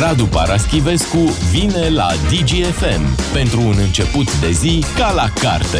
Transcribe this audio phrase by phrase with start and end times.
[0.00, 1.18] Radu Paraschivescu
[1.50, 5.78] vine la DGFM pentru un început de zi ca la carte.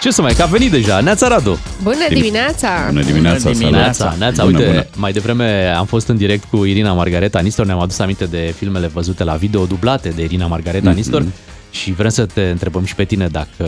[0.00, 1.58] Ce să mai, că a venit deja, Neața Radu.
[1.82, 2.68] Bună dimineața!
[2.86, 4.44] Bună dimineața, Bună dimineața, Neața.
[4.44, 4.86] Bună, Uite, bună.
[4.96, 8.86] mai devreme am fost în direct cu Irina Margareta Nistor, ne-am adus aminte de filmele
[8.86, 11.24] văzute la video dublate de Irina Margareta Nistor
[11.70, 13.64] și vrem să te întrebăm și pe tine dacă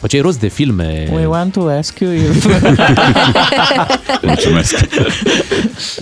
[0.00, 1.08] făceai rost de filme.
[1.12, 2.46] We want to ask you if...
[4.22, 4.74] Mulțumesc.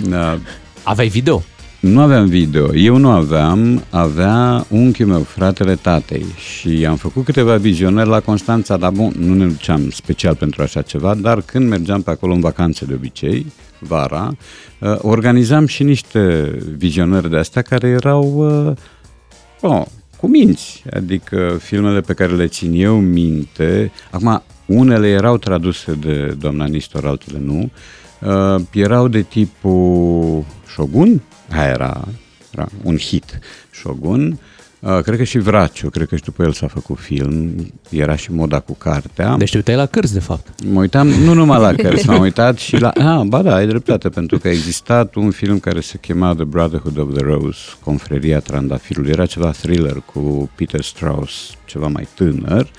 [0.02, 0.38] Da,
[0.82, 1.42] Aveai video?
[1.80, 2.74] Nu aveam video.
[2.74, 6.24] Eu nu aveam, avea unchiul meu, fratele tatei.
[6.36, 10.82] Și am făcut câteva vizionări la Constanța, dar bun, nu ne duceam special pentru așa
[10.82, 13.46] ceva, dar când mergeam pe acolo în vacanțe de obicei,
[13.78, 14.36] vara,
[14.78, 18.34] uh, organizam și niște vizionări de astea care erau
[18.66, 18.76] uh,
[19.60, 19.86] oh,
[20.16, 26.36] cu minți, adică filmele pe care le țin eu minte, acum unele erau traduse de
[26.38, 27.70] doamna Nistor, altele nu, uh,
[28.72, 32.08] erau de tipul Shogun, aia era,
[32.54, 33.38] era un hit,
[33.70, 34.38] Shogun,
[34.80, 38.32] uh, cred că și Vraciu, cred că și după el s-a făcut film, era și
[38.32, 39.36] moda cu cartea.
[39.36, 40.64] Deci te uitai la cărți, de fapt.
[40.64, 42.88] Mă uitam nu numai la cărți, m-am uitat și la...
[42.88, 46.44] Ah, ba da, ai dreptate, pentru că a existat un film care se chema The
[46.44, 49.10] Brotherhood of the Rose, Confreria Trandafirului.
[49.10, 52.70] Era ceva thriller cu Peter Strauss, ceva mai tânăr,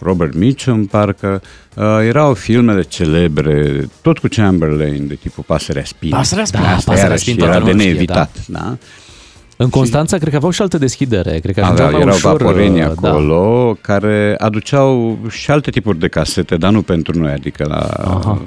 [0.00, 1.42] Robert Mitchum, parcă.
[1.74, 6.10] Uh, erau filmele celebre, tot cu Chamberlain, de tipul Pasărea Spin.
[6.10, 6.60] Pasărea Spin.
[6.60, 8.76] Da, Asta Pasărea iarăși Spin, era toată de lumea știe, neevitat, da?
[9.60, 11.38] În Constanța, cred că aveau și altă deschidere.
[11.38, 13.08] Cred că ajungeau Aveau, mai erau ușor, vaporeni uh, da.
[13.08, 18.42] acolo care aduceau și alte tipuri de casete, dar nu pentru noi, adică la, Aha.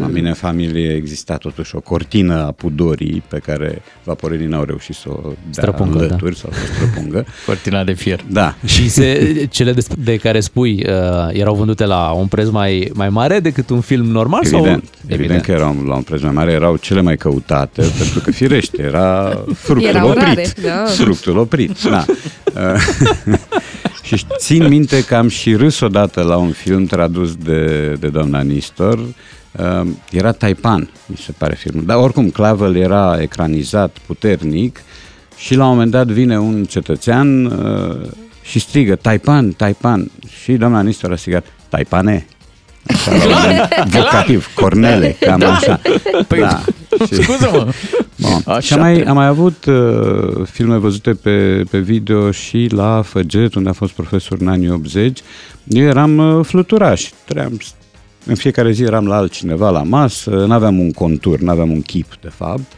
[0.00, 4.94] la mine în familie exista totuși o cortină a pudorii pe care vaporenii n-au reușit
[4.94, 7.24] să o dea Străpungă, în lături sau să o străpungă.
[7.46, 8.20] Cortina de fier.
[8.30, 10.92] Da, Și se, cele de, de care spui uh,
[11.32, 14.40] erau vândute la un preț mai, mai mare decât un film normal?
[14.44, 15.06] Evident, sau?
[15.06, 18.82] evident, că erau la un preț mai mare, erau cele mai căutate, pentru că firește,
[18.82, 20.22] era fructul Erau oprit.
[20.22, 20.84] rare, da.
[20.84, 22.04] Fructul oprit, da.
[22.54, 23.36] Uh,
[24.02, 28.40] și țin minte că am și râs odată la un film tradus de, de doamna
[28.40, 28.98] Nistor,
[29.58, 31.84] Uh, era Taipan, mi se pare filmul.
[31.84, 34.82] Dar oricum, Clavel era ecranizat puternic
[35.36, 38.08] și la un moment dat vine un cetățean uh,
[38.42, 40.10] și strigă Taipan, Taipan.
[40.42, 42.26] Și doamna Nistor a strigat Taipane.
[42.86, 45.80] Așa, la un vocativ, Cornele, cam așa.
[46.28, 46.60] Păi, da.
[47.06, 47.72] Și, Scuză-mă!
[48.16, 48.42] Bun.
[48.44, 49.10] Așa și am mai, trebuie.
[49.10, 53.92] am mai avut uh, filme văzute pe, pe video și la Făget, unde a fost
[53.92, 55.20] profesor în anii 80.
[55.68, 57.58] Eu eram uh, fluturaș, tream,
[58.26, 61.82] în fiecare zi eram la altcineva la masă, nu aveam un contur, nu aveam un
[61.82, 62.72] chip, de fapt,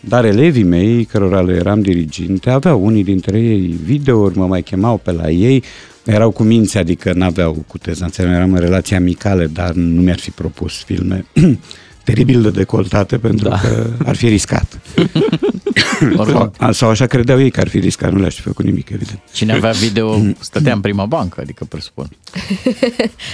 [0.00, 4.96] dar elevii mei, cărora le eram diriginte, aveau unii dintre ei videouri, mă mai chemau
[4.96, 5.62] pe la ei,
[6.04, 10.82] erau cu minți, adică n-aveau cutezanțe, eram în relații amicale, dar nu mi-ar fi propus
[10.82, 11.26] filme
[12.04, 13.54] teribil de decoltate, pentru Da.
[13.54, 13.68] da.
[13.68, 14.80] că ar fi riscat.
[16.16, 18.90] Oricum, sau, sau așa credeau ei că ar fi riscat, nu le-aș fi făcut nimic,
[18.90, 19.20] evident.
[19.32, 22.08] cine avea video stătea în prima bancă, adică presupun.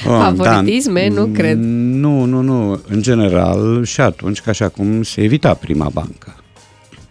[0.06, 1.09] Oh, Favoritisme?
[1.09, 1.59] Nu cred.
[1.61, 2.81] Nu, nu, nu.
[2.89, 6.33] În general, și atunci, ca și acum, se evita prima bancă.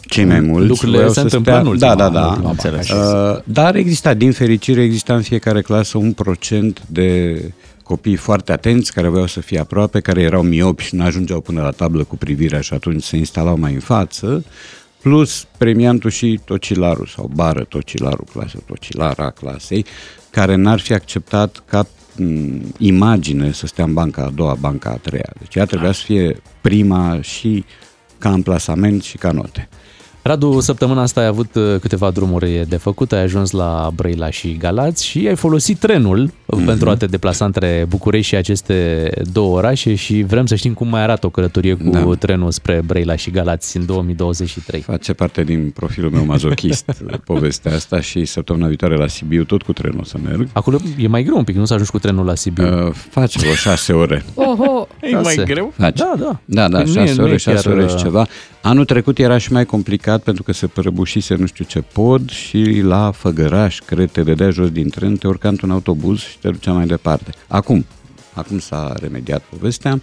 [0.10, 1.62] Cei mai mulți Lucrurile voiau se să întâmplă stea...
[1.62, 2.28] în ultima- Da, da, în da.
[2.28, 2.90] ultima Am înțeles.
[2.90, 7.36] Uh, dar exista, din fericire, exista în fiecare clasă un procent de
[7.88, 11.62] copii foarte atenți care voiau să fie aproape, care erau miopi și nu ajungeau până
[11.62, 14.46] la tablă cu privirea și atunci se instalau mai în față,
[15.02, 19.86] plus premiantul și tocilarul sau bară tocilarul clasei, tocilara clasei,
[20.30, 24.98] care n-ar fi acceptat ca m, imagine să stea în banca a doua, banca a
[24.98, 25.34] treia.
[25.40, 27.66] Deci ea trebuia să fie prima și
[28.18, 29.70] ca amplasament și ca note.
[30.28, 34.58] Radu, săptămâna asta ai avut uh, câteva drumuri de făcut, ai ajuns la Brăila și
[34.58, 36.66] Galați și ai folosit trenul mm-hmm.
[36.66, 40.88] pentru a te deplasa între București și aceste două orașe și vrem să știm cum
[40.88, 42.14] mai arată o călătorie cu Da.
[42.20, 44.82] trenul spre Brăila și Galați în 2023.
[44.82, 46.92] Face parte din profilul meu mazochist
[47.26, 50.48] povestea asta și săptămâna viitoare la Sibiu tot cu trenul o să merg.
[50.54, 52.88] Acolo e mai greu un pic, nu să ajungi cu trenul la Sibiu.
[52.88, 54.24] Uh, face vreo șase ore.
[54.34, 54.88] Oho!
[55.02, 55.44] E mai Șase.
[55.44, 55.74] greu?
[55.78, 56.04] Face.
[56.04, 56.40] Da, da.
[56.46, 58.28] Da, da, Păi nu șase e- nu ore, e șase chiar, ore și uh, ceva.
[58.68, 62.82] Anul trecut era și mai complicat pentru că se prăbușise nu știu ce pod și
[62.84, 66.72] la Făgăraș, cred, te dădea jos din tren, te urca într-un autobuz și te ducea
[66.72, 67.32] mai departe.
[67.48, 67.86] Acum,
[68.34, 70.00] acum s-a remediat povestea.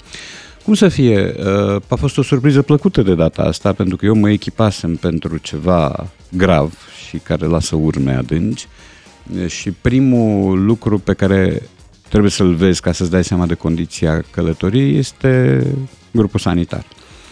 [0.65, 1.35] Cum să fie?
[1.39, 5.37] Uh, A fost o surpriză plăcută de data asta, pentru că eu mă echipasem pentru
[5.37, 6.07] ceva
[6.37, 6.75] grav
[7.09, 8.67] și care lasă urme adânci.
[9.47, 11.63] Și primul lucru pe care
[12.09, 15.63] trebuie să-l vezi ca să-ți dai seama de condiția călătoriei este
[16.11, 16.85] grupul sanitar.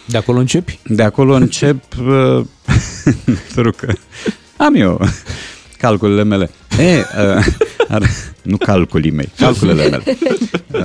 [0.06, 0.78] De acolo începi?
[0.86, 2.44] De acolo încep, uh,
[3.54, 3.92] pentru că
[4.56, 5.00] am eu
[5.78, 6.50] calculele mele.
[6.78, 7.46] E, uh,
[7.88, 8.10] Are,
[8.42, 10.02] nu calculii mei, calculele mele.
[10.72, 10.80] Uh,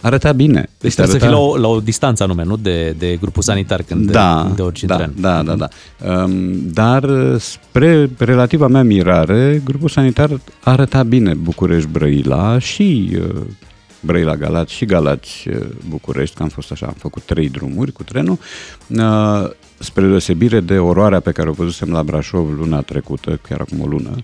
[0.00, 0.68] arăta bine.
[0.78, 1.18] Deci trebuie arăta...
[1.18, 4.52] să fii la o, la o distanță anume, nu de, de grupul sanitar când da,
[4.54, 5.12] de orice da, tren.
[5.20, 5.68] da, da, da.
[6.12, 7.08] Um, dar
[7.38, 13.42] spre relativa mea mirare, grupul sanitar arăta bine București-Brăila și uh,
[14.06, 18.02] Brăila Galați și Galați uh, București, că am fost așa, am făcut trei drumuri cu
[18.02, 18.38] trenul,
[18.88, 23.80] uh, spre deosebire de oroarea pe care o văzusem la Brașov luna trecută, chiar acum
[23.80, 24.22] o lună, uh,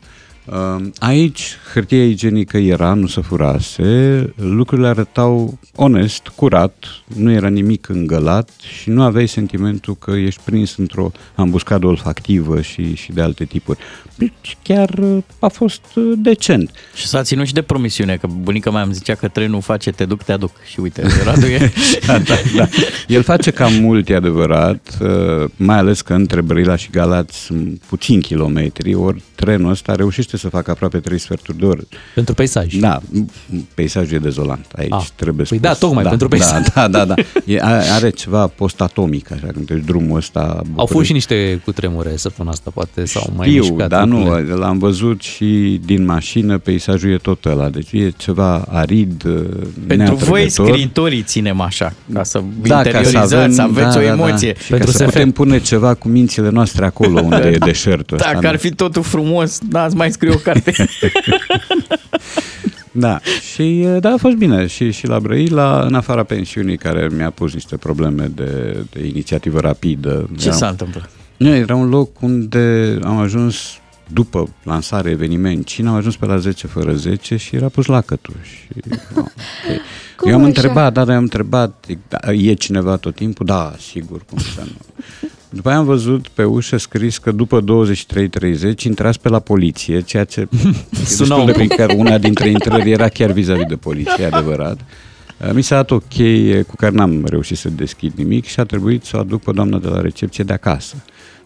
[0.99, 8.51] Aici hârtia igienică era, nu se furase, lucrurile arătau onest, curat, nu era nimic îngălat
[8.61, 13.79] și nu aveai sentimentul că ești prins într-o ambuscadă olfactivă și, și de alte tipuri.
[14.15, 16.71] Deci chiar uh, a fost uh, decent.
[16.95, 20.05] Și s-a ținut și de promisiune, că bunica mea îmi zicea că trenul face te
[20.05, 20.51] duc, te aduc.
[20.71, 21.73] Și uite, Radu e...
[22.07, 22.69] da, da, da.
[23.07, 27.83] El face cam mult, e adevărat, uh, mai ales că între Brăila și Galați sunt
[27.89, 31.81] puțini kilometri, ori trenul ăsta reușește să facă aproape 3 sferturi de oră.
[32.15, 32.75] Pentru peisaj.
[32.75, 33.01] Da,
[33.75, 35.69] peisajul e dezolant aici, Ah, trebuie păi spus.
[35.71, 36.67] da, tocmai, pentru peisaj.
[36.75, 37.15] Da, da, da.
[37.15, 37.23] da.
[37.45, 37.61] E,
[37.93, 40.41] are ceva post-atomic, așa, când deci drumul ăsta...
[40.41, 44.19] Au fost București- și niște cutremure săptămâna asta, poate, sau mai Știu, mișcat dar nu,
[44.25, 44.55] lucrurile.
[44.55, 49.23] l-am văzut și din mașină, peisajul e tot ăla, deci e ceva arid,
[49.87, 50.49] Pentru voi, neatrăgător.
[50.67, 54.15] scriitorii, ținem așa, ca să Da, ca să interiorizați, avem, să aveți da, o da,
[54.17, 54.27] da.
[54.27, 54.55] emoție.
[54.63, 55.13] Și Pentru ca să SF.
[55.13, 58.33] putem pune ceva cu mințile noastre acolo unde e deșertul ăsta.
[58.33, 60.73] Dacă ar fi totul frumos, n-ați mai scrie o carte.
[62.95, 63.21] Da,
[63.55, 64.67] și da, a fost bine.
[64.67, 69.61] Și, și la Brăila, în afara pensiunii, care mi-a pus niște probleme de, de inițiativă
[69.61, 70.31] rapidă.
[70.39, 71.11] Ce Era- s-a întâmplat?
[71.37, 73.57] Nu, era un loc unde am ajuns
[74.09, 78.35] după lansare eveniment Cine am ajuns pe la 10 fără 10 și era pus lacătul.
[78.43, 78.69] Și,
[79.15, 79.81] no, okay.
[80.17, 80.49] Cum Eu am așa?
[80.49, 83.47] întrebat, da, da, am întrebat, zic, da, e cineva tot timpul?
[83.47, 84.77] Da, sigur, cum să nu.
[85.55, 90.25] După aia am văzut pe ușă scris că după 23.30 intrați pe la poliție, ceea
[90.25, 91.67] ce e Suna destul un de pic.
[91.69, 91.97] precar.
[91.97, 94.81] Una dintre intrări era chiar vis-a-vis de poliție, e adevărat.
[95.47, 98.65] Uh, Mi s-a dat o cheie cu care n-am reușit să deschid nimic și a
[98.65, 100.97] trebuit să o aduc pe doamna de la recepție de acasă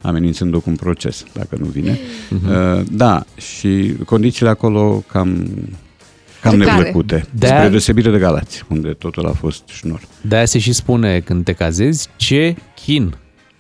[0.02, 1.98] amenințându-o cu un proces, dacă nu vine.
[2.30, 5.48] Uh, da, și condițiile acolo cam,
[6.40, 6.76] cam Precare.
[6.76, 7.26] neplăcute.
[7.38, 10.00] De-aia- Spre deosebire de Galați, unde totul a fost șnur.
[10.20, 13.14] De-aia se și spune când te cazezi, ce chin.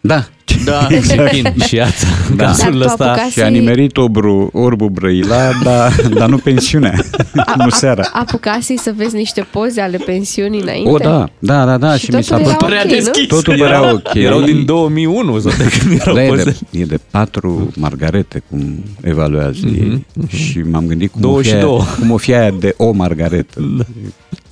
[0.06, 0.24] Da,
[0.64, 1.54] Da, Ce chin.
[1.66, 1.92] Și iată,
[2.30, 2.34] Da.
[2.36, 2.44] da.
[2.44, 3.04] cazul Dar tu ăsta...
[3.04, 6.94] apucați- și a nimerit obru, orbul Brăila, dar, dar nu pensiunea,
[7.64, 8.02] nu seara.
[8.12, 10.90] Apucasei să vezi niște poze ale pensiunii înainte?
[10.90, 12.72] O, da, da, da, da, și, Și mi s-a totul părut...
[12.72, 13.30] era Părea ok, deschis.
[13.30, 13.36] nu?
[13.36, 14.14] Totul părea ok.
[14.14, 16.42] Erau din 2001 sau de când erau Da, e, poze.
[16.70, 21.50] de, e de patru margarete cum evaluează Mhm, ei și m-am gândit cum o, fi
[21.50, 21.70] 22.
[21.70, 23.60] aia, cum o fi aia de o margaretă.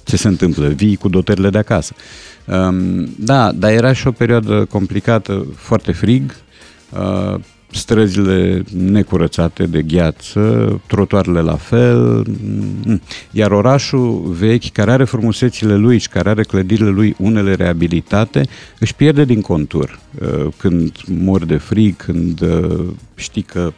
[0.05, 0.67] Ce se întâmplă?
[0.69, 1.93] Vii cu dotările de acasă.
[2.47, 6.35] Um, da, dar era și o perioadă complicată, foarte frig,
[6.91, 13.01] uh, străzile necurățate de gheață, trotuarele la fel, mm,
[13.31, 18.47] iar orașul vechi, care are frumusețile lui și care are clădirile lui unele reabilitate,
[18.79, 19.99] își pierde din contur.
[20.21, 23.73] Uh, Când mor de frig, când uh, știi că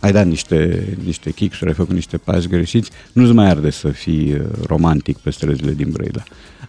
[0.00, 4.32] ai dat niște, niște kicksuri, ai făcut niște pași greșiți, nu-ți mai arde să fii
[4.32, 6.22] uh, romantic pe străzile din Brăila.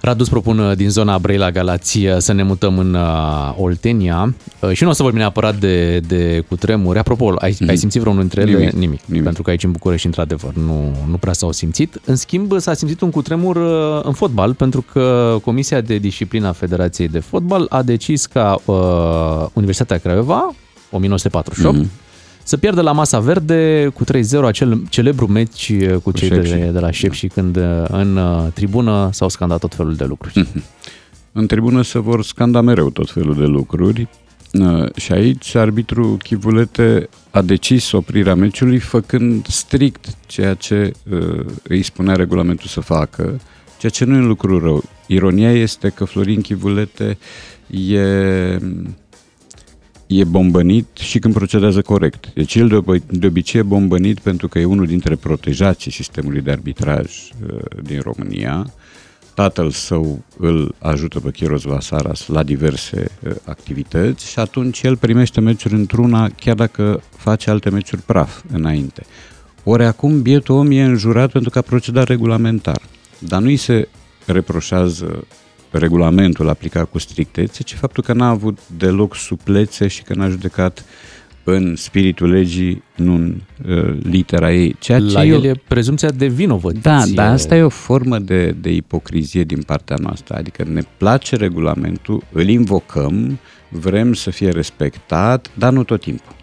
[0.06, 4.36] Radu îți propun uh, din zona Brăila Galați uh, să ne mutăm în uh, Oltenia
[4.60, 7.00] Uh, și nu o să vorbim neapărat de, de cutremuri.
[7.00, 8.52] Apropo, ai, ai simțit vreunul dintre ele?
[8.52, 8.72] Nimic.
[8.74, 9.00] Nimic.
[9.06, 9.24] Nimic.
[9.24, 12.00] Pentru că aici în București, într-adevăr, nu, nu prea s-au simțit.
[12.06, 16.52] În schimb, s-a simțit un cutremur uh, în fotbal, pentru că Comisia de Disciplină a
[16.52, 18.76] Federației de Fotbal a decis ca uh,
[19.54, 20.56] Universitatea Craiova,
[20.92, 21.90] 1948, Mhm.
[22.44, 24.08] Să pierdă la masa verde cu 3-0
[24.46, 26.72] acel celebru meci uh, cu cei de, Șepși.
[26.72, 30.48] de la Șepși, când uh, în uh, tribună s-au scandat tot felul de lucruri.
[31.36, 34.08] În tribună se vor scanda mereu tot felul de lucruri
[34.52, 41.82] uh, și aici arbitru Chivulete a decis oprirea meciului făcând strict ceea ce uh, îi
[41.82, 43.40] spunea regulamentul să facă,
[43.78, 44.84] ceea ce nu e un lucru rău.
[45.08, 47.18] Ironia este că Florin Chivulete
[47.92, 48.58] e,
[50.20, 52.32] e bombănit și când procedează corect.
[52.34, 56.42] Deci el de, ob- de obicei e bombănit pentru că e unul dintre protejații sistemului
[56.42, 58.74] de arbitraj uh, din România.
[59.34, 65.42] Tatăl său îl ajută pe Chiros Vasaras la diverse uh, activități și atunci el primește
[65.42, 69.06] meciuri într-una chiar dacă face alte meciuri praf înainte.
[69.64, 72.82] Ori acum bietul om e înjurat pentru că a procedat regulamentar.
[73.20, 73.88] Dar nu îi se
[74.26, 75.26] reproșează
[75.78, 80.86] regulamentul aplicat cu strictețe, ci faptul că n-a avut deloc suplețe și că n-a judecat
[81.44, 83.36] în spiritul legii, nu în
[83.68, 84.76] uh, litera ei.
[84.80, 85.36] Ceea ce La eu...
[85.36, 86.80] el e prezumția de vinovăție.
[86.84, 90.36] Da, dar asta e o formă de, de ipocrizie din partea noastră.
[90.36, 93.40] Adică ne place regulamentul, îl invocăm,
[93.70, 96.36] vrem să fie respectat, dar nu tot timpul.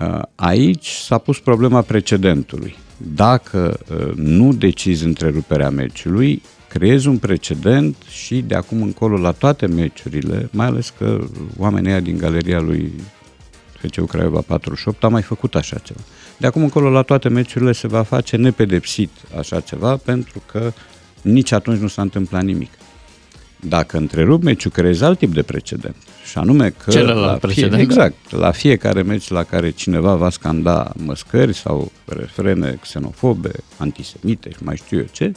[0.00, 2.76] Uh, Aici s-a pus problema precedentului.
[3.14, 9.66] dacă uh, nu decizi întreruperea meciului, creezi un precedent și de acum încolo la toate
[9.66, 11.18] meciurile, mai ales că
[11.56, 12.92] oamenii aia din galeria lui
[13.80, 16.00] FCU Craiova 48 a mai făcut așa ceva.
[16.36, 20.72] De acum încolo la toate meciurile se va face nepedepsit așa ceva pentru că
[21.22, 22.70] nici atunci nu s-a întâmplat nimic.
[23.60, 25.96] Dacă întrerup meciul, creezi alt tip de precedent.
[26.30, 30.30] Și anume că Celălalt la precedent, fie, exact, la fiecare meci la care cineva va
[30.30, 35.32] scanda măscări sau refrene xenofobe, antisemite și mai știu eu ce,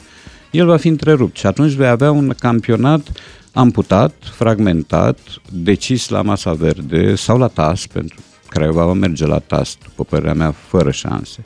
[0.54, 3.12] el va fi întrerupt și atunci vei avea un campionat
[3.52, 5.18] amputat, fragmentat,
[5.52, 8.18] decis la masa verde sau la TAS, pentru
[8.48, 11.42] Craiova va merge la TAS, după părerea mea, fără șanse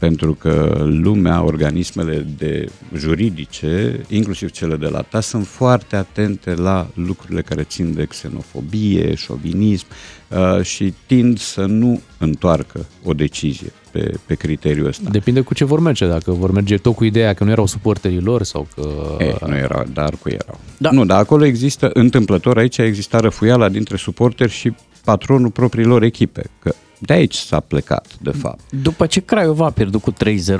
[0.00, 6.86] pentru că lumea, organismele de juridice, inclusiv cele de la TAS, sunt foarte atente la
[6.94, 9.86] lucrurile care țin de xenofobie, șovinism
[10.28, 15.10] uh, și tind să nu întoarcă o decizie pe, pe criteriul ăsta.
[15.10, 18.20] Depinde cu ce vor merge, dacă vor merge tot cu ideea că nu erau suporterii
[18.20, 18.88] lor sau că...
[19.18, 20.60] E, nu erau, dar cu erau.
[20.78, 20.90] Da.
[20.90, 24.72] Nu, dar acolo există, întâmplător, aici exista răfuiala dintre suporteri și
[25.04, 28.60] patronul propriilor echipe, că de aici s-a plecat, de fapt.
[28.82, 30.16] După ce Craiova a pierdut cu 3-0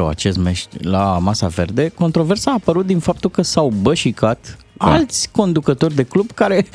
[0.08, 4.86] acest meci la Masa Verde, controversa a apărut din faptul că s-au bășicat da.
[4.92, 6.66] alți conducători de club care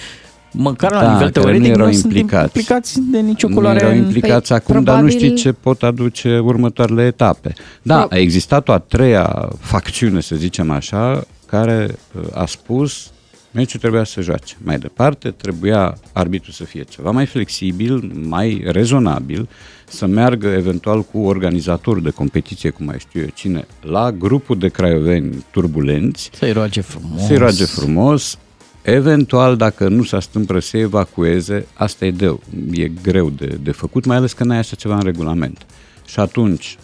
[0.52, 2.44] măcar la Da, nivel care teoretic nu erau sunt implicați.
[2.44, 3.78] implicați de nicio Nu culoare.
[3.80, 7.54] erau în- implicați Păi, acum, dar nu probabil- știi ce pot aduce următoarele etape.
[7.82, 13.10] Da, Pro- a existat o a treia facțiune, să zicem așa, care uh, a spus
[13.56, 14.56] meciul trebuia să se joace.
[14.64, 19.50] Mai departe, trebuia arbitru să fie ceva mai flexibil, mai rezonabil,
[19.88, 24.68] să meargă eventual cu organizatori de competiție, cum mai știu eu cine, la grupul de
[24.68, 27.26] craioveni turbulenți, Să-i roage frumos.
[27.26, 28.38] să-i roage frumos,
[28.82, 32.38] eventual, dacă nu se stâmpră să evacueze, asta e, de,
[32.72, 35.66] e greu de, de făcut, mai ales că n-ai așa ceva în regulament.
[36.06, 36.78] Și atunci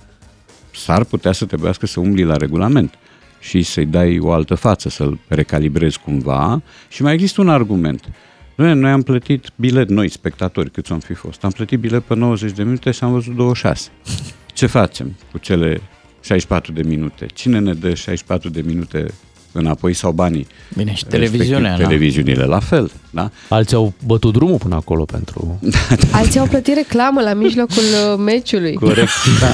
[0.75, 2.93] s-ar putea să trebuiască să umbli la regulament
[3.41, 6.61] și să-i dai o altă față, să-l recalibrezi cumva.
[6.89, 8.09] Și mai există un argument.
[8.55, 12.15] Noi, noi am plătit bilet, noi spectatori, câți am fi fost, am plătit bilet pe
[12.15, 13.89] 90 de minute și am văzut 26.
[14.53, 15.81] Ce facem cu cele
[16.21, 17.25] 64 de minute?
[17.25, 19.13] Cine ne dă 64 de minute
[19.51, 20.47] înapoi sau banii?
[20.75, 21.77] Bine, și Respectiv, televiziunea, na.
[21.77, 23.31] Televiziunile la fel, da?
[23.49, 25.59] Alții au bătut drumul până acolo pentru...
[26.11, 28.73] Alții au plătit reclamă la mijlocul uh, meciului.
[28.73, 29.09] Corect,
[29.41, 29.53] da.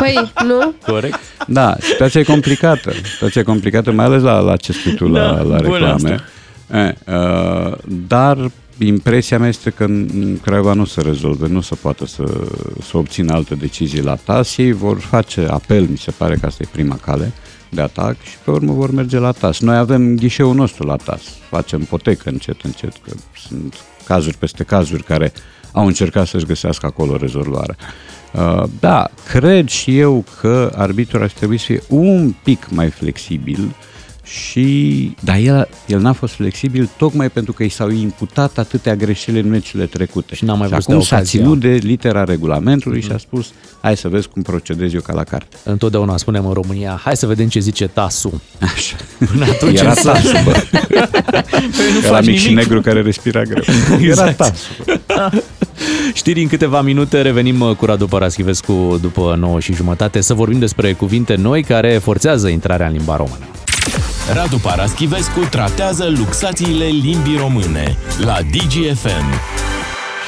[0.00, 0.74] Păi, nu?
[0.86, 1.18] corect.
[1.46, 2.92] Da, situația e complicată.
[3.12, 6.20] Situația e complicată, mai ales la, la ce spui tu, la, Da, la bună reclame.
[6.72, 7.72] E, uh,
[8.08, 12.24] dar impresia mea este că în Craiova nu se rezolve, nu se poate să,
[12.82, 14.56] să obțină alte decizii la TAS.
[14.56, 17.32] Ei vor face apel, mi se pare că asta e prima cale
[17.74, 19.60] de atac și pe urmă vor merge la TAS.
[19.60, 23.14] Noi avem ghișeul nostru la TAS, facem potecă încet, încet, că
[23.48, 25.32] sunt cazuri peste cazuri care
[25.72, 27.76] au încercat să-și găsească acolo rezolvarea.
[28.32, 33.74] Uh, da, cred și eu că arbitrul ar trebui să fie un pic mai flexibil
[34.24, 39.40] și, dar el, el n-a fost flexibil tocmai pentru că i s-au imputat atâtea greșeli
[39.40, 40.34] în meciurile trecute.
[40.34, 41.40] Și n-a mai văzut acum de s-a ocazia.
[41.40, 43.06] ținut de litera regulamentului Mhm.
[43.06, 45.56] și a spus, hai să vezi cum procedez eu ca la carte.
[45.64, 48.42] Întotdeauna spunem în România, hai să vedem ce zice TASU.
[48.60, 48.96] Așa.
[49.32, 50.50] Până atunci Era însă- tasul, bă.
[51.76, 52.64] Păi nu Era faci mic și nimic.
[52.64, 53.62] negru care respira greu.
[53.90, 54.36] Era Exact.
[54.36, 55.00] tasul.
[56.14, 60.58] Știri în câteva minute, revenim uh, cu Radu Paraschivescu după 9 și jumătate să vorbim
[60.58, 63.44] despre cuvinte noi care forțează intrarea în limba română.
[64.32, 69.24] Radu Paraschivescu tratează luxațiile limbii române la DGFM.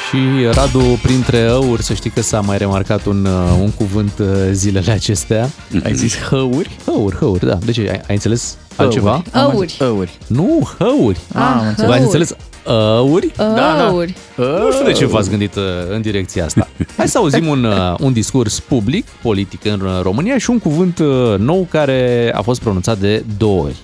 [0.08, 0.16] Și
[0.52, 4.90] Radu, printre ăuri, să știi că s-a mai remarcat un, uh, un cuvânt uh, zilele
[4.92, 5.48] acestea.
[5.84, 6.70] Ai zis hăuri?
[6.84, 7.54] Hăuri, hăuri, da.
[7.64, 7.80] De ce?
[7.80, 9.22] Ai, ai înțeles altceva?
[9.32, 9.68] Am Ăuri.
[9.68, 10.18] zis Ăuri.
[10.26, 11.18] Nu, hăuri.
[11.34, 11.90] Ah, am Ah, înțeles.
[11.90, 12.02] Ați hăuri.
[12.02, 12.34] înțeles?
[12.66, 13.32] Ăuri?
[13.36, 13.88] Da, da.
[13.90, 14.14] Ăuri.
[14.36, 16.68] Nu știu de ce v-ați gândit uh, în direcția asta.
[16.96, 20.98] Hai să auzim un, uh, un discurs public, politic în uh, România și un cuvânt
[20.98, 23.76] uh, nou care a fost pronunțat de două ori.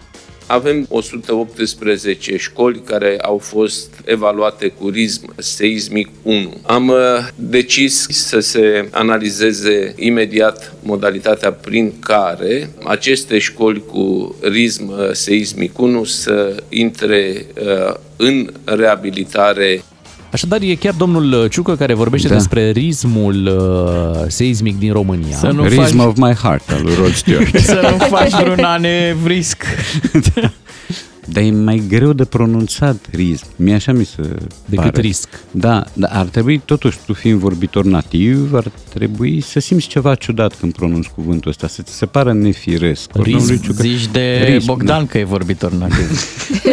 [0.52, 6.52] Avem 118 școli care au fost evaluate cu risc seismic 1.
[6.62, 6.96] Am uh,
[7.34, 16.04] decis să se analizeze imediat modalitatea prin care aceste școli cu risc uh, seismic 1
[16.04, 19.82] să intre uh, în reabilitare
[20.32, 22.34] Așadar, e chiar domnul Ciucă care vorbește Da.
[22.34, 25.36] despre ritmul uh, seismic din România.
[25.36, 27.58] Să nu Rhythm faci, of my heart, al lui Rod Stewart.
[27.74, 29.64] să nu faci vreun anevrisc.
[31.32, 33.44] Dar e mai greu de pronunțat risc.
[33.56, 34.22] Mie așa mi se
[34.64, 35.00] Decât pare.
[35.00, 35.28] risc.
[35.50, 40.54] Da, dar ar trebui, totuși, tu fiind vorbitor nativ, ar trebui să simți ceva ciudat
[40.54, 43.10] când pronunți cuvântul ăsta, să ți se pară nefiresc.
[43.16, 43.46] Ori Risc.
[43.46, 46.20] domnul Ciucă- Zici de Risc, Bogdan că e vorbitor nativ.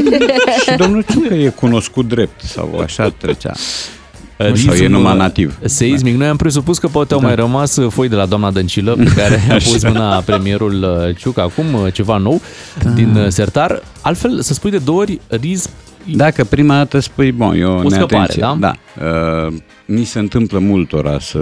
[0.65, 3.53] Și domnul Ciucă e cunoscut drept sau așa trecea.
[4.55, 5.57] Sau e numai nativ.
[5.63, 6.15] Seismic.
[6.15, 7.25] Noi am presupus că poate au Da.
[7.25, 11.15] mai rămas uh, foi de la doamna Dăncilă, pe care a pus mâna premierul uh,
[11.15, 12.41] Ciuc acum, uh, ceva nou,
[12.93, 13.81] din uh, sertar.
[14.01, 15.69] Altfel, să spui de două ori, risc
[16.15, 18.41] Dacă prima dată spui, bon, e o, O scăpare, neatenție.
[18.41, 18.57] da?
[18.59, 18.73] da.
[19.47, 19.53] Uh,
[19.85, 21.39] mi se întâmplă multora să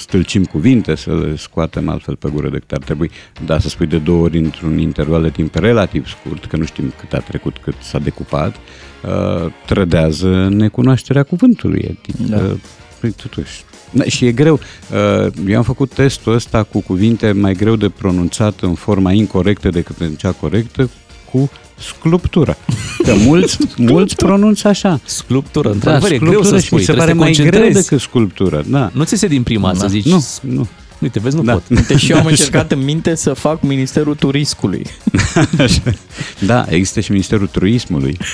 [0.00, 3.10] stâlcim cuvinte, să le scoatem altfel pe gură decât ar trebui,
[3.44, 6.92] dar să spui de două ori într-un interval de timp relativ scurt, că nu știm
[6.98, 11.98] cât a trecut, cât s-a decupat, uh, trădează necunoașterea cuvântului.
[11.98, 12.56] Adică, da.
[13.00, 14.54] păi, totuși, Da, și e greu.
[14.54, 19.68] Uh, Eu am făcut testul ăsta cu cuvinte mai greu de pronunțat în forma incorrectă
[19.68, 20.90] decât în cea corectă
[21.32, 21.50] cu
[21.80, 22.56] sculptură.
[23.02, 25.00] Că mulți, mulți pronunță așa.
[25.04, 25.68] sculptură.
[25.68, 27.42] Da, Într-adevăr, e greu sculptură să și mi spui, se trebuie pare să mai te
[27.42, 27.88] greu concentrezi.
[27.88, 28.64] decât sculptură.
[28.66, 28.90] Da.
[28.92, 30.06] Nu ți se din prima să zici.
[30.06, 30.66] Nu, nu.
[31.00, 31.52] Uite, vezi, nu Da.
[31.52, 31.62] pot.
[31.70, 34.86] Uite, și eu am încercat în minte să fac Ministerul Turiscului.
[36.46, 38.16] Da, există și Ministerul Turismului.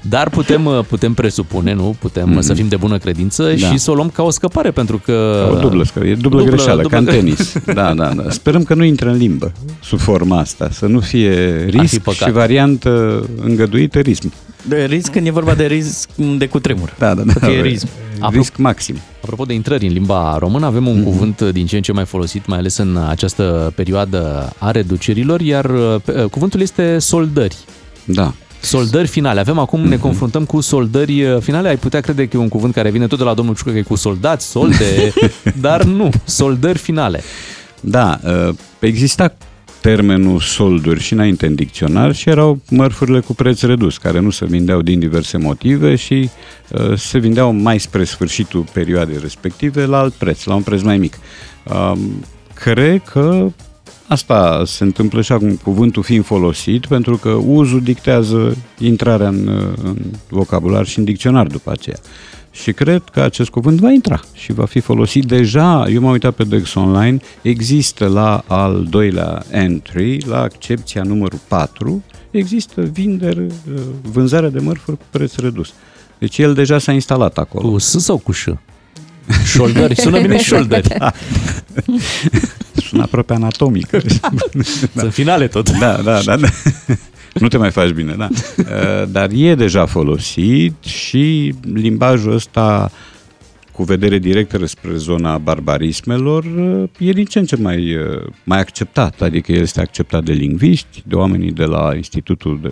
[0.00, 1.96] Dar putem, uh, putem presupune, nu?
[1.98, 2.40] Putem mm.
[2.40, 3.66] să fim de bună credință Da.
[3.70, 5.46] și să o luăm ca o scăpare, pentru că...
[5.52, 7.52] O dublă, scăpare, e dublă, Dublă- greșeală, dublă ca în gre- tenis.
[7.74, 8.30] Da, da, da.
[8.30, 12.28] Sperăm că nu intră în limbă sub forma asta, să nu fie fi risc păcat.
[12.28, 14.22] și variantă îngăduită risc.
[14.68, 16.94] De risc când e vorba de risc de cutremur.
[16.98, 17.32] Da, da, da.
[17.32, 17.86] Să fie risc.
[18.30, 18.96] Risc maxim.
[19.22, 21.04] Apropo de intrări în limba română, avem un mm-hmm.
[21.04, 25.64] cuvânt din ce în ce mai folosit, mai ales în această perioadă a reducerilor, iar
[25.64, 27.56] uh, pe- uh, cuvântul este soldări.
[28.04, 28.34] Da.
[28.60, 29.40] Soldări finale.
[29.40, 31.68] Avem acum, ne confruntăm cu soldări uh, finale.
[31.68, 33.78] Ai putea crede că e un cuvânt care vine tot de la domnul Ciucă, că
[33.78, 35.12] e cu soldați, solde,
[35.60, 36.10] dar nu.
[36.24, 37.22] Soldări finale.
[37.80, 39.34] Da, uh, exista
[39.82, 44.44] termenul solduri și înainte în dicționar și erau mărfurile cu preț redus, care nu se
[44.44, 46.30] vindeau din diverse motive și
[46.70, 50.98] uh, se vindeau mai spre sfârșitul perioadei respective la alt preț, la un preț mai
[50.98, 51.18] mic.
[51.64, 51.92] Uh,
[52.54, 53.46] cred că
[54.06, 59.78] asta se întâmplă și acum cuvântul fiind folosit, pentru că uzul dictează intrarea în, uh,
[59.82, 59.96] în
[60.28, 61.98] vocabular și în dicționar după aceea.
[62.52, 65.88] Și cred că acest cuvânt va intra și va fi folosit deja.
[65.88, 72.02] Eu m-am uitat pe Dex Online, există la al doilea entry, la accepția numărul 4,
[72.30, 75.72] există vindere, uh, vânzare de mărfuri cu preț redus.
[76.18, 77.70] Deci el deja s-a instalat acolo.
[77.70, 78.48] Cu S sau cu Ș?
[79.44, 80.00] Șoldări.
[80.00, 80.96] Sună bine șoldări.
[82.74, 83.88] Sună aproape anatomic.
[84.94, 85.78] Sunt finale tot.
[85.78, 86.36] Da, da, da.
[86.36, 86.48] da.
[87.34, 88.28] Nu te mai faci bine, da.
[88.30, 92.90] Uh, Dar e deja folosit și limbajul ăsta
[93.72, 98.58] cu vedere directă spre zona barbarismelor uh, e din ce în ce mai, uh, mai
[98.58, 102.70] acceptat, adică el este acceptat de lingviști, de oamenii de la Institutul de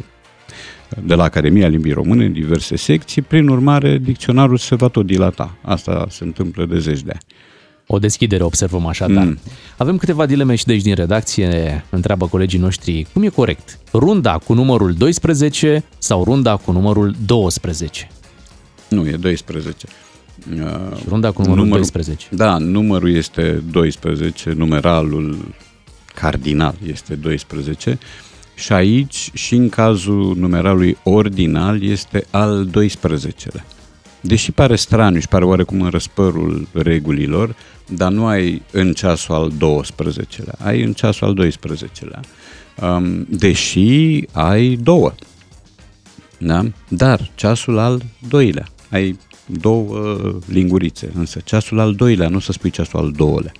[0.99, 5.57] de la Academia Limbii Române, în diverse secții, prin urmare, dicționarul se va tot dilata.
[5.63, 7.40] Asta se întâmplă de zeci de ani.
[7.93, 9.25] O deschidere observăm așadar.
[9.25, 9.29] Mm.
[9.29, 9.39] Mm.
[9.77, 13.79] Avem câteva dileme și de aici din redacție, întreabă colegii noștri, cum e corect?
[13.93, 18.11] Runda cu numărul 12 sau runda cu numărul 12?
[18.89, 19.87] Nu, e 12.
[20.53, 20.67] Uh,
[21.09, 22.27] Runda cu numărul 12.
[22.31, 25.55] Da, numărul este 12, numeralul
[26.15, 27.99] cardinal este 12
[28.55, 33.65] și aici și în cazul numeralului ordinal este al 12-lea.
[34.21, 37.57] Deși pare straniu și pare oarecum în răspărul regulilor,
[37.89, 42.21] dar nu ai în ceasul al 12-lea, ai în ceasul al 12-lea.
[42.83, 45.13] Um, deși ai două.
[46.39, 46.65] Da?
[46.89, 52.99] Dar ceasul al doilea, ai două lingurițe, însă ceasul al doilea, nu să spui ceasul
[52.99, 53.53] al doilea.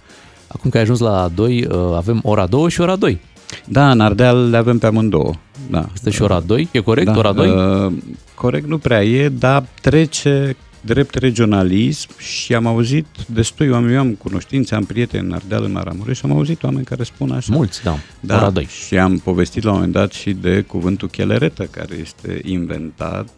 [0.47, 3.21] Acum că ai ajuns la 2, avem ora 2 și ora 2.
[3.67, 5.35] Da, în Ardeal le avem pe amândouă.
[5.71, 5.89] Da.
[5.95, 6.69] Este și ora 2?
[6.73, 7.07] E corect?
[7.07, 7.49] da, ora 2?
[7.49, 7.93] Uh,
[8.35, 14.11] corect nu prea e, dar trece drept regionalism și am auzit destui oameni, eu am
[14.15, 17.53] cunoștințe, am prieteni în Ardeal, în Maramureș și am auzit oameni care spun așa.
[17.55, 17.99] Mulți, da.
[18.21, 18.69] Da, Ora 2.
[18.87, 23.29] și am povestit la un moment dat și de cuvântul cheleretă, care este inventat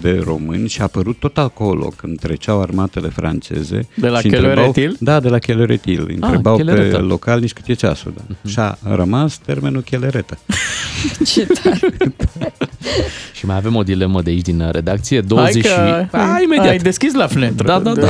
[0.00, 3.88] de români și a apărut tot acolo când treceau armatele franceze.
[3.94, 4.96] De la și întrebau- Cheleretil?
[5.00, 6.16] Da, de la cheleretil.
[6.20, 6.98] Întrebau pe cheleretă.
[6.98, 8.12] localnici cât e ceasul.
[8.16, 8.22] Da.
[8.28, 8.48] Mhm.
[8.48, 10.38] Și a rămas termenul cheleretă.
[11.32, 11.80] Ce tare.
[13.34, 15.20] Și mai avem o dilemă de aici din redacție.
[15.20, 15.74] 20 Hai
[16.08, 16.16] că și...
[16.16, 16.68] Hai, imediat.
[16.68, 17.66] ai deschis la fnetru.
[17.66, 18.08] Da, da, da.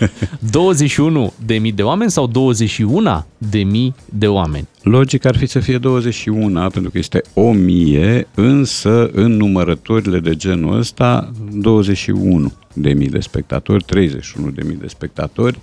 [0.50, 4.68] 21 de mii de oameni sau 21 de mii de oameni?
[4.82, 10.78] Logic ar fi să fie 21, pentru că este 1000, însă în numărătorile de genul
[10.78, 15.58] ăsta 21 de mii de spectatori, 31 de mii de spectatori,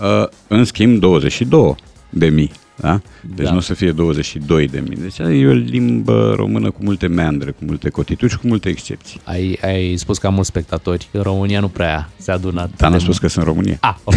[0.00, 1.74] uh, în schimb 22
[2.10, 2.50] de mii.
[2.82, 3.00] Da?
[3.20, 3.50] Deci Da.
[3.52, 4.96] nu o să fie 22 de mii.
[5.00, 9.20] Deci e o limbă română cu multe meandre, cu multe cotituri și cu multe excepții.
[9.24, 11.08] Ai, ai spus că am mulți spectatori.
[11.10, 12.70] În România nu prea se adună.
[12.76, 13.76] Dar n-am spus că sunt România.
[13.80, 14.14] Ah, ok.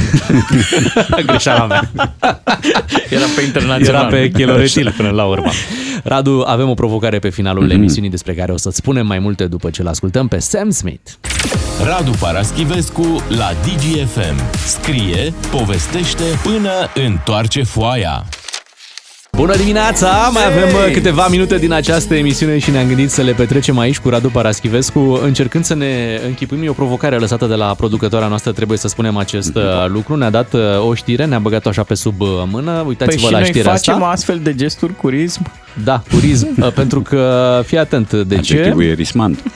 [1.27, 1.91] Greșeala mea.
[3.09, 4.01] Era pe internațional.
[4.01, 5.49] Era pe Cheloretil până la urmă.
[6.03, 7.71] Radu, avem o provocare pe finalul Mhm.
[7.73, 11.11] emisiunii despre care o să-ți spunem mai multe după ce l-ascultăm pe Sam Smith.
[11.85, 14.57] Radu Paraschivescu la DGFM.
[14.65, 16.71] Scrie, povestește până
[17.07, 18.25] întoarce foaia.
[19.35, 20.29] Bună dimineața!
[20.33, 23.99] Mai avem uh, câteva minute din această emisiune și ne-am gândit să le petrecem aici
[23.99, 26.63] cu Radu Paraschivescu, încercând să ne închipuim.
[26.63, 30.15] E o provocare lăsată de la producătoarea noastră, trebuie să spunem acest uh, lucru.
[30.15, 32.71] Ne-a dat uh, o știre, ne-a băgat-o așa pe sub uh, mână.
[32.71, 34.07] Păi Uitați-vă și la noi știrea facem asta.
[34.07, 35.51] astfel de gesturi cu rism?
[35.83, 38.53] Da, turism, uh, pentru că, fii atent, de ce?
[38.53, 39.43] Adjectivul e rismant.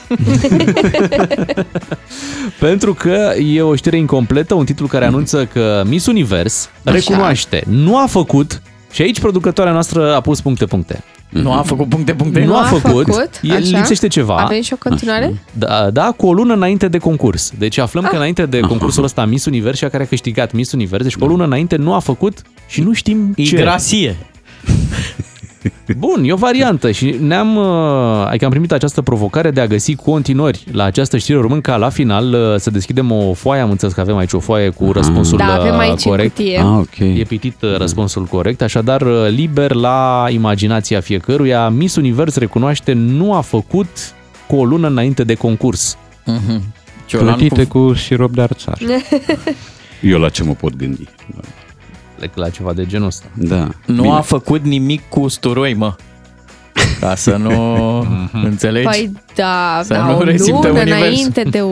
[2.58, 6.94] Pentru că e o știre incompletă, un titlu care anunță că Miss Univers Așa.
[6.94, 11.02] recunoaște, nu a făcut, și aici producătoarea noastră a pus puncte-puncte.
[11.28, 12.44] Nu a făcut puncte, puncte?
[12.44, 13.08] Nu a făcut,
[13.42, 13.58] e, așa?
[13.76, 14.36] lipsește ceva.
[14.36, 15.42] Avem și o continuare?
[15.52, 17.52] Da, da, cu o lună înainte de concurs.
[17.58, 18.10] Deci aflăm Ah.
[18.10, 21.24] că înainte de concursul ăsta Miss Univers, și care a câștigat Miss Univers, deci cu
[21.24, 23.40] o lună înainte nu a făcut și nu știm ce.
[23.42, 24.16] Igrasie.
[25.96, 29.94] Bun, e o variantă și ne-am, uh, adică am primit această provocare de a găsi
[29.94, 33.94] continuări la această știre, urmând ca la final uh, să deschidem o foaie, am înțeles
[33.94, 36.36] că avem aici o foaie cu răspunsul Da, avem uh, aici în corect.
[36.36, 36.58] cutie.
[36.58, 36.98] Ah, ok.
[36.98, 41.68] E pitit uh, răspunsul corect, așadar uh, liber la imaginația fiecăruia.
[41.68, 43.88] Miss Univers recunoaște nu a făcut
[44.46, 45.96] cu o lună înainte de concurs.
[46.24, 46.62] Mhm.
[47.06, 47.86] Ciolan Plătite cu...
[47.86, 48.78] cu sirop de arțar.
[50.02, 51.04] Eu la ce mă pot gândi?
[52.20, 53.26] Plec la ceva de genul ăsta.
[53.34, 53.68] Da.
[53.86, 54.14] Nu Bine.
[54.14, 55.94] a făcut nimic cu usturoi, mă.
[57.00, 57.98] Ca să nu
[58.32, 58.86] înțelegi.
[58.88, 61.06] Păi da, Să da nu o resimte lună universul.
[61.06, 61.62] înainte de,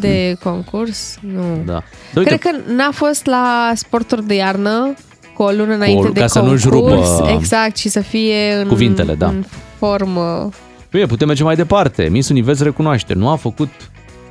[0.00, 1.62] de concurs, nu.
[1.64, 1.72] Da.
[2.12, 4.94] Da, uite, Cred că n-a fost la sporturi de iarnă
[5.34, 6.64] cu o lună înainte de ca să concurs.
[6.64, 9.26] nu-și rupă Exact, și să fie în, cuvintele, da.
[9.26, 9.44] în
[9.78, 10.48] formă.
[10.90, 12.08] Bine, putem merge mai departe.
[12.10, 13.68] Miss Univers recunoaște, nu a făcut,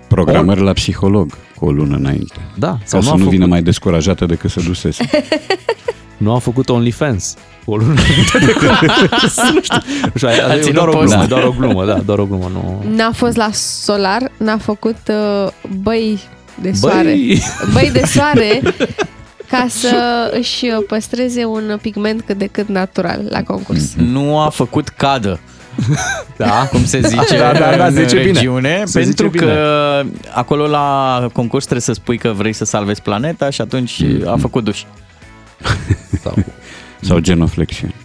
[0.07, 2.33] Programări la psiholog cu o lună înainte.
[2.57, 5.09] da, Sau sau să nu a nu făcut, vină mai descurajată decât să dusese.
[6.17, 7.35] nu a făcut OnlyFans.
[7.65, 9.37] Cu o lună înainte de concurs.
[9.53, 9.77] nu știu.
[10.03, 11.07] Nu știu, A e ținut doar o post.
[11.07, 12.49] glumă, doar o glumă, da, doar o glumă.
[12.53, 12.83] Nu...
[12.95, 16.19] N-a fost la solar, n-a făcut uh, băi
[16.61, 17.03] de soare.
[17.03, 17.41] Băi,
[17.73, 18.61] Băi de soare
[19.49, 19.95] ca să
[20.37, 23.93] își păstreze un pigment cât de cât natural la concurs.
[23.95, 25.39] Nu a făcut cadă.
[26.37, 28.31] da, cum se zice Da, da, da, în zice bine.
[28.31, 33.01] regiune, Se pentru zice că acolo la concurs trebuie să spui că vrei să salvezi
[33.01, 34.83] planeta și atunci a făcut duș.
[36.23, 36.35] Sau,
[37.01, 37.95] Sau genoflexiuni.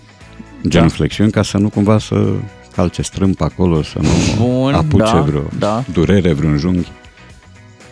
[0.68, 2.14] Genoflexiuni ca să nu cumva să
[2.76, 4.08] calce strâmp acolo, să nu
[4.46, 5.84] Bun, apuce da, vreo da.
[5.92, 6.88] durere, vreun junghi.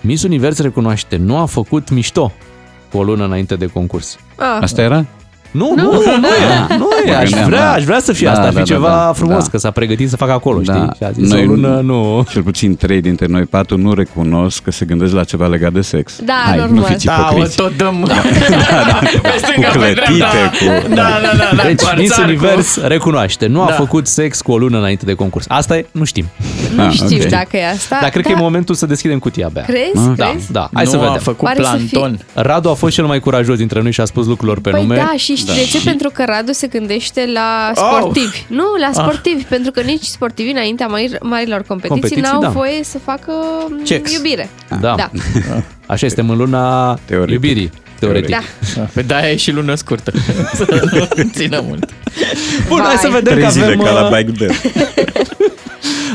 [0.01, 2.33] Miss Univers recunoaște, nu a făcut mișto
[2.91, 4.19] cu o lună înainte de concurs.
[4.37, 5.05] Ah, Asta era?
[5.51, 6.17] Nu, nu, nu, nu e,
[6.77, 7.73] nu e, Mă aș gândeam, vrea, da.
[7.73, 9.51] aș vrea să fie Da, asta, ar da, fi da, ceva da, frumos, da.
[9.51, 10.88] că s-a pregătit să facă acolo, știi?
[10.97, 12.27] Și a zis Noi- o lună, nu.
[12.31, 15.81] Cel puțin trei dintre noi patru nu recunosc că se gândesc la ceva legat de
[15.81, 16.19] sex.
[16.25, 16.77] Da, Hai, normal.
[16.77, 17.57] nu fiți Da, o ipocriți.
[17.57, 17.95] tot dăm
[19.57, 20.25] Cu clătite,
[20.59, 20.88] cu...
[20.88, 23.73] Da, da, da, da, Deci, cu Miss arțar, Univers recunoaște, nu a Da.
[23.73, 25.45] făcut sex cu o lună înainte de concurs.
[25.49, 26.25] Asta e, nu știm.
[26.77, 27.29] nu Ah, știu ok.
[27.29, 27.99] dacă e asta.
[28.01, 29.62] Dar cred că da, e momentul să deschidem cutia abia.
[29.62, 30.16] Crezi?
[30.16, 30.53] Da, Crezi?
[30.53, 30.69] da.
[30.73, 31.19] Hai nu să a vedem.
[31.19, 32.19] făcut Pare să fie- planton.
[32.35, 34.95] Radu a fost cel mai curajos dintre noi și a spus lucrurilor pe Păi nume.
[34.97, 35.81] da, și știi de ce?
[35.85, 36.95] Pentru că Radu se gândește
[37.35, 38.44] la sportivi.
[38.48, 42.48] Nu, la sportivi, pentru că nici sportivii înaintea marilor, marilor competiții, Competiții, n-au da.
[42.48, 43.32] voie să facă
[43.68, 44.12] m, Checks.
[44.12, 44.48] iubire.
[44.80, 44.94] Da.
[44.96, 45.11] Da.
[45.92, 47.32] Așa este în luna Teoretic.
[47.35, 47.70] iubirii.
[47.98, 48.30] Teoretic.
[48.30, 48.82] Da.
[48.94, 50.12] Pe de-aia e și lună scurtă.
[50.54, 50.66] Să
[51.16, 51.85] nu țină mult.
[52.68, 52.96] Bun, hai Vai.
[52.96, 54.54] să vedem că Trei zile avem, ca la uh, Bike Bear.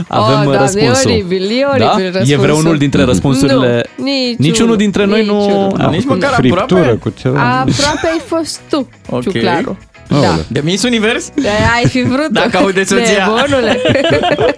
[0.07, 1.09] avem oh, doamne, răspunsul.
[1.11, 1.91] e oribil, e Da?
[1.93, 2.33] oribil răspunsul.
[2.33, 3.85] E vreunul dintre răspunsurile...
[3.95, 5.73] Nu, nici Niciunul dintre noi nu- niciunul.
[5.77, 6.95] Da, nici măcar Friptură aproape.
[6.99, 7.41] cu ceva.
[7.59, 9.21] Aproape ai fost tu, Ok.
[9.21, 9.77] Ciuclaru.
[10.11, 10.29] Aoleu.
[10.35, 10.41] Da.
[10.47, 11.29] De Miss Univers?
[11.35, 13.25] De ai fi vrut Dacă aude soția.
[13.25, 13.81] Nebunule.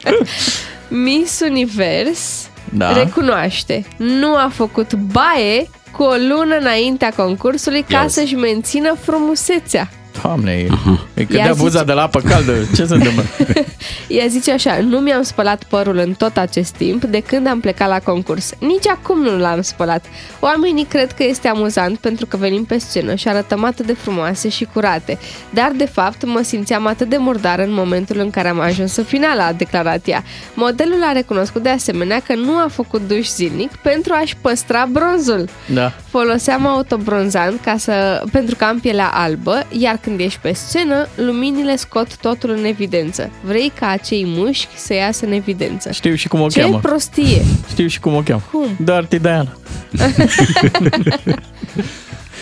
[1.06, 2.94] Miss Univers Da.
[2.94, 9.90] recunoaște, nu a făcut baie cu o lună înaintea concursului ca Ia să-și mențină frumusețea.
[10.22, 12.54] Doamne, e- îi Ia cădea zice- buza de la apă caldă.
[12.76, 13.24] Ce se întâmplă?
[14.08, 17.88] Ea zice așa, nu mi-am spălat părul în tot acest timp de când am plecat
[17.88, 18.52] la concurs.
[18.60, 20.06] Nici acum nu l-am spălat.
[20.40, 24.50] Oamenii cred că este amuzant pentru că venim pe scenă și arătăm atât de frumoase
[24.50, 25.18] și curate.
[25.50, 29.04] Dar, de fapt, mă simțeam atât de murdară în momentul în care am ajuns în
[29.04, 30.24] finală, a declarat ea.
[30.54, 35.50] Modelul a recunoscut de asemenea că nu a făcut duș zilnic pentru a-și păstra bronzul.
[35.74, 35.92] Da.
[36.10, 41.76] Foloseam autobronzant ca să, pentru că am pielea albă, iar când ești pe scenă, luminile
[41.76, 43.30] scot totul în evidență.
[43.46, 45.92] Vrei ca acei mușchi să iasă în evidență.
[45.92, 46.80] Știu și cum o Ce cheamă.
[46.80, 47.42] prostie!
[47.72, 48.42] Știu și cum o cheamă.
[48.52, 48.68] Cum?
[48.86, 49.54] Dirty Diana.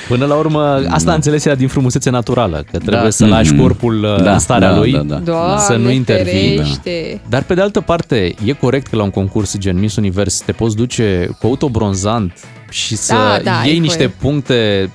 [0.07, 3.09] Până la urmă, asta a înțeles ea din frumusețe naturală, că trebuie Da.
[3.09, 3.61] să lași Mhm.
[3.61, 4.91] corpul uh, Da, în starea da, lui.
[4.91, 5.15] da, da.
[5.15, 6.63] Doamne, Să nu intervii, da.
[6.63, 7.21] ferește.
[7.29, 10.51] Dar pe de altă parte, e corect că la un concurs gen Miss Univers te
[10.51, 12.33] poți duce cu autobronzant
[12.69, 13.79] și să Da, da, ai iei voie.
[13.79, 14.89] niște puncte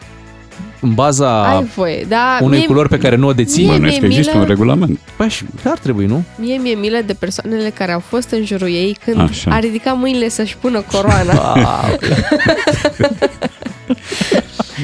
[0.86, 2.38] în baza Ai voie, da.
[2.40, 3.62] unei mie, culori pe care nu o deții.
[3.64, 4.98] Mie- Bănuiesc că mi-e există milă- un regulament.
[5.16, 6.22] Păi și ar trebui, nu?
[6.36, 9.50] Mie mi-e milă de persoanele care au fost în jurul ei când Așa.
[9.50, 11.54] a ridicat mâinile să-și pună coroana.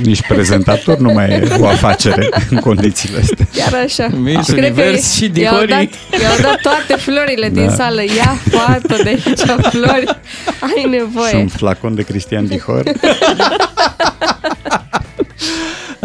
[0.03, 3.47] Nici prezentator nu mai e o afacere în condițiile astea.
[3.55, 4.07] Chiar așa.
[4.17, 5.91] Miss Cred că Univers și i-au dat, Dihorii.
[6.23, 7.73] i-au dat toate florile din Da.
[7.75, 8.03] sală.
[8.03, 9.41] Ia, fată, de aici
[9.73, 10.07] flori.
[10.61, 11.37] Ai Și nevoie.
[11.37, 12.83] un flacon de Cristian Dihor.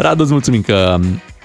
[0.00, 0.96] Radu, îți mulțumim că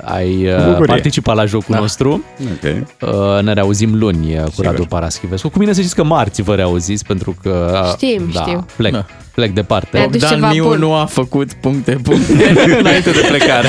[0.03, 0.85] ai uh, bucurie.
[0.85, 1.79] participat la jocul da.
[1.79, 2.23] nostru.
[2.41, 2.85] Ok.
[3.01, 4.65] Uh, Ne reauzim luni uh, cu Sigur.
[4.65, 5.49] Radu Paraschivescu.
[5.49, 7.79] Cu mine să știți că marți vă reauziți pentru că...
[7.83, 8.65] uh, Știm, da, știm.
[8.75, 9.05] Plec, Da.
[9.35, 9.89] plec departe.
[9.97, 10.79] Mi-a adus Dan ceva Miu bun.
[10.79, 12.53] nu a făcut puncte, puncte.
[12.79, 13.67] înainte de plecare.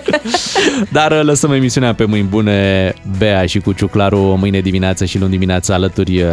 [0.92, 5.30] Dar uh, lăsăm emisiunea pe mâini bune, Bea și cu Ciuclaru mâine dimineață și luni
[5.30, 6.28] dimineață alături uh,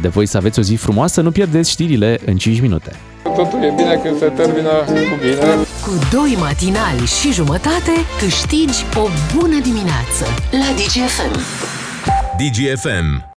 [0.00, 0.26] de voi.
[0.26, 2.92] Să aveți o zi frumoasă, nu pierdeți știrile în 5 minute.
[3.38, 5.54] Totul e bine când se termină cu bine.
[5.82, 11.40] Cu doi matinali și jumătate câștigi o bună dimineață la DGFM.
[12.36, 13.26] DGFM